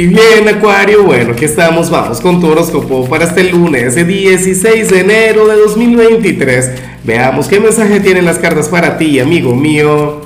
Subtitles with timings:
[0.00, 4.88] Y bien, Acuario, bueno, aquí estamos, vamos con tu horóscopo para este lunes, el 16
[4.88, 6.70] de enero de 2023.
[7.04, 10.22] Veamos qué mensaje tienen las cartas para ti, amigo mío.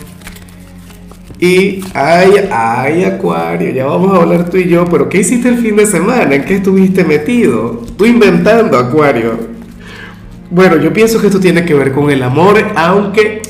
[1.40, 5.58] Y, ay, ay, Acuario, ya vamos a hablar tú y yo, pero ¿qué hiciste el
[5.58, 6.36] fin de semana?
[6.36, 7.82] ¿En qué estuviste metido?
[7.98, 9.36] Tú inventando, Acuario.
[10.52, 13.42] Bueno, yo pienso que esto tiene que ver con el amor, aunque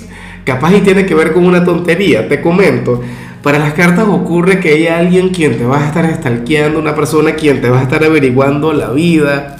[0.44, 3.02] capaz y tiene que ver con una tontería, te comento.
[3.44, 7.34] Para las cartas ocurre que hay alguien quien te va a estar stalkeando, una persona
[7.34, 9.58] quien te va a estar averiguando la vida.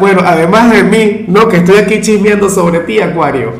[0.00, 3.52] bueno, además de mí, no, que estoy aquí chismeando sobre ti, Acuario.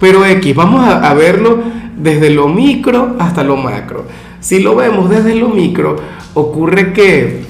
[0.00, 1.60] Pero X, vamos a, a verlo
[1.96, 4.06] desde lo micro hasta lo macro.
[4.38, 5.96] Si lo vemos desde lo micro,
[6.34, 7.42] ocurre que,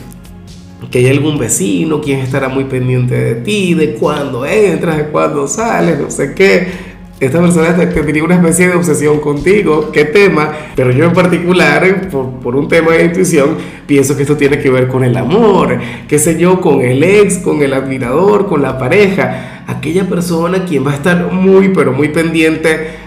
[0.90, 5.46] que hay algún vecino quien estará muy pendiente de ti, de cuándo entras, de cuándo
[5.46, 6.93] sales, no sé qué
[7.26, 12.56] esta persona tendría una especie de obsesión contigo, qué tema, pero yo en particular, por,
[12.56, 13.56] un tema de intuición,
[13.86, 17.38] pienso que esto tiene que ver con el amor, qué sé yo, con el ex,
[17.38, 22.08] con el admirador, con la pareja, aquella persona quien va a estar muy, pero muy
[22.08, 23.04] pendiente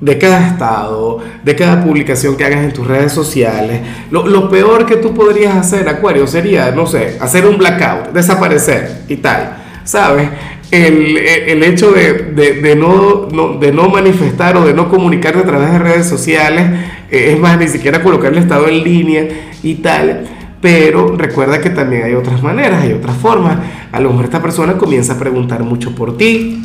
[0.00, 3.80] de cada estado, de cada publicación que hagas en tus redes sociales.
[4.10, 9.04] Lo, lo, peor que tú podrías hacer, Acuario, sería, no sé, hacer un blackout, desaparecer
[9.08, 10.28] y tal, ¿sabes?
[10.72, 16.08] el, hecho de, no, de no manifestar o de no comunicarte a través de redes
[16.08, 16.64] sociales,
[17.10, 19.28] eh, es más, ni siquiera colocar el estado en línea
[19.62, 20.24] y tal.
[20.62, 23.58] Pero recuerda que también hay otras maneras, hay otras formas.
[23.90, 26.62] A lo mejor esta persona comienza a preguntar mucho por ti.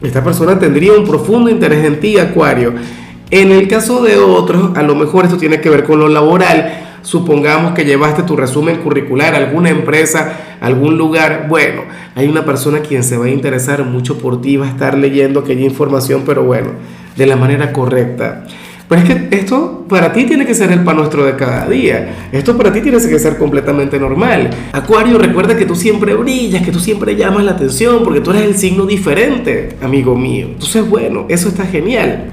[0.00, 2.74] Esta persona tendría un profundo interés en ti, Acuario.
[3.30, 6.85] En el caso de otros, a lo mejor esto tiene que ver con lo laboral
[7.06, 11.82] supongamos que llevaste tu resumen curricular a alguna empresa, algún lugar, bueno,
[12.16, 15.38] hay una persona quien se va a interesar mucho por ti, va a estar leyendo
[15.38, 16.70] aquella información, pero bueno,
[17.14, 18.44] de la manera correcta.
[18.88, 22.28] Pero es que esto para ti tiene que ser el pan nuestro de cada día.
[22.32, 24.50] Esto para ti tiene que ser completamente normal.
[24.72, 28.42] Acuario, recuerda que tú siempre brillas, que tú siempre llamas la atención, porque tú eres
[28.42, 30.48] el signo diferente, amigo mío.
[30.50, 32.32] Entonces, bueno, eso está genial.